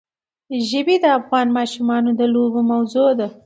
ژبې 0.69 0.95
د 1.03 1.05
افغان 1.19 1.47
ماشومانو 1.57 2.09
د 2.19 2.21
لوبو 2.33 2.59
موضوع 2.71 3.09
ده. 3.19 3.27